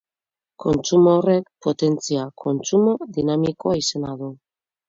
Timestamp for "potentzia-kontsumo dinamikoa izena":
1.67-4.17